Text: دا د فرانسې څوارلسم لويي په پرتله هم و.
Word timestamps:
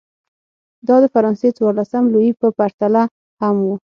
دا 0.87 0.95
د 1.03 1.05
فرانسې 1.13 1.49
څوارلسم 1.57 2.03
لويي 2.13 2.31
په 2.41 2.47
پرتله 2.57 3.03
هم 3.41 3.55
و. 3.65 3.67